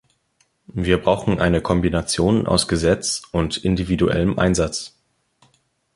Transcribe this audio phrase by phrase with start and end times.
[0.73, 4.95] Wir brauchen eine Kombination aus Gesetz und individuellem Einsatz.